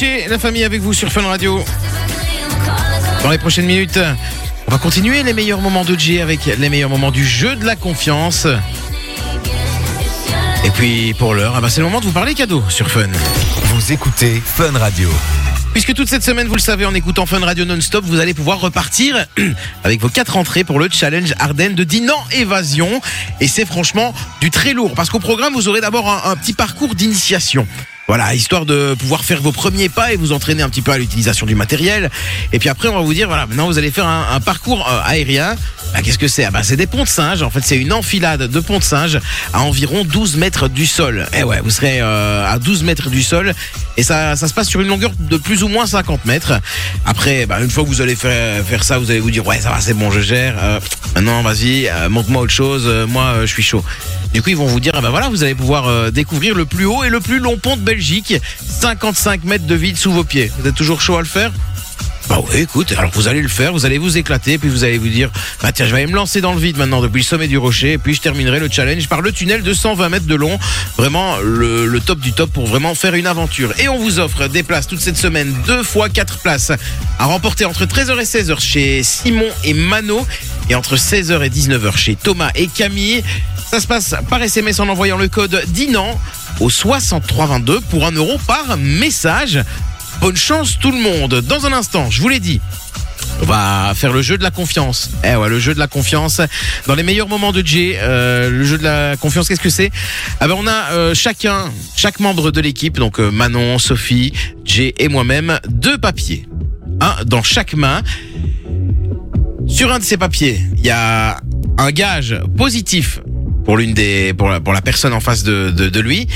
[0.00, 1.62] la famille avec vous sur Fun Radio.
[3.22, 4.00] Dans les prochaines minutes,
[4.66, 7.66] on va continuer les meilleurs moments de J avec les meilleurs moments du jeu de
[7.66, 8.46] la confiance.
[10.64, 13.06] Et puis pour l'heure, ah bah, c'est le moment de vous parler cadeau sur Fun.
[13.64, 15.10] Vous écoutez Fun Radio.
[15.74, 18.60] Puisque toute cette semaine, vous le savez, en écoutant Fun Radio non-stop, vous allez pouvoir
[18.60, 19.26] repartir
[19.84, 23.02] avec vos quatre entrées pour le challenge Ardennes de Dinan Évasion.
[23.40, 24.94] Et c'est franchement du très lourd.
[24.94, 27.66] Parce qu'au programme, vous aurez d'abord un, un petit parcours d'initiation.
[28.08, 30.98] Voilà, histoire de pouvoir faire vos premiers pas et vous entraîner un petit peu à
[30.98, 32.10] l'utilisation du matériel.
[32.52, 35.00] Et puis après, on va vous dire, voilà, maintenant vous allez faire un, parcours euh,
[35.04, 35.56] aérien.
[35.92, 36.44] Bah, Qu'est-ce que c'est?
[36.44, 37.42] Ah bah, C'est des ponts de singe.
[37.42, 39.20] En fait, c'est une enfilade de ponts de singe
[39.52, 41.26] à environ 12 mètres du sol.
[41.32, 43.54] Et ouais, vous serez euh, à 12 mètres du sol.
[43.96, 46.54] Et ça, ça se passe sur une longueur de plus ou moins 50 mètres.
[47.06, 49.60] Après, bah, une fois que vous allez faire, faire ça, vous allez vous dire, ouais,
[49.60, 50.54] ça va, c'est bon, je gère.
[50.60, 50.80] Euh,
[51.14, 52.88] maintenant, vas-y, euh, montre-moi autre chose.
[53.08, 53.84] Moi, je suis chaud.
[54.32, 56.64] Du coup, ils vont vous dire, ah ben voilà, vous allez pouvoir euh, découvrir le
[56.64, 58.34] plus haut et le plus long pont de Belgique.
[58.66, 60.50] 55 mètres de vide sous vos pieds.
[60.58, 61.52] Vous êtes toujours chaud à le faire?
[62.28, 64.96] Bah oui, écoute, alors vous allez le faire, vous allez vous éclater, puis vous allez
[64.96, 65.28] vous dire,
[65.60, 67.92] bah tiens, je vais me lancer dans le vide maintenant depuis le sommet du rocher,
[67.92, 70.58] et puis je terminerai le challenge par le tunnel de 120 mètres de long.
[70.96, 73.74] Vraiment le, le top du top pour vraiment faire une aventure.
[73.80, 76.70] Et on vous offre des places toute cette semaine, deux fois quatre places
[77.18, 80.24] à remporter entre 13h et 16h chez Simon et Mano,
[80.72, 83.22] et entre 16h et 19h chez Thomas et Camille.
[83.70, 86.18] Ça se passe par SMS en envoyant le code DINAN
[86.60, 89.62] au 6322 pour 1 euro par message.
[90.22, 91.42] Bonne chance tout le monde.
[91.42, 92.58] Dans un instant, je vous l'ai dit.
[93.42, 95.10] On va faire le jeu de la confiance.
[95.24, 96.40] Eh ouais, le jeu de la confiance.
[96.86, 99.90] Dans les meilleurs moments de Jay, euh, le jeu de la confiance, qu'est-ce que c'est?
[100.40, 104.32] Ah ben, On a euh, chacun, chaque membre de l'équipe, donc euh, Manon, Sophie,
[104.64, 106.46] Jay et moi-même, deux papiers.
[107.02, 108.02] Un dans chaque main.
[109.66, 111.40] Sur un de ces papiers, il y a
[111.78, 113.20] un gage positif
[113.64, 116.28] pour l'une des, pour la, personne en face de, de, de lui.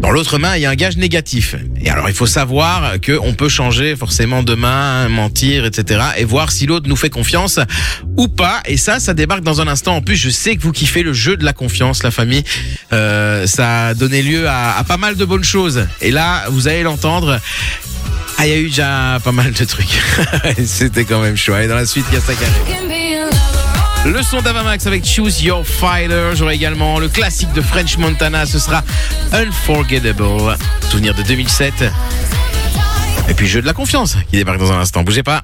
[0.00, 1.56] Dans l'autre main, il y a un gage négatif.
[1.80, 6.00] Et alors, il faut savoir qu'on peut changer forcément de main, mentir, etc.
[6.18, 7.58] Et voir si l'autre nous fait confiance
[8.16, 8.62] ou pas.
[8.66, 9.96] Et ça, ça débarque dans un instant.
[9.96, 12.44] En plus, je sais que vous kiffez le jeu de la confiance, la famille.
[12.92, 15.86] Euh, ça a donné lieu à, à pas mal de bonnes choses.
[16.00, 17.40] Et là, vous allez l'entendre.
[18.40, 19.98] Ah, il y a eu déjà pas mal de trucs.
[20.64, 21.34] C'était quand même.
[21.48, 22.44] Allez, dans la suite, il y a ça qui.
[24.06, 26.30] Le son d'Avamax avec Choose Your Fighter.
[26.34, 28.46] J'aurai également le classique de French Montana.
[28.46, 28.84] Ce sera
[29.32, 30.56] Unforgettable.
[30.88, 31.84] Souvenir de 2007.
[33.28, 35.02] Et puis jeu de la confiance qui débarque dans un instant.
[35.02, 35.42] Bougez pas.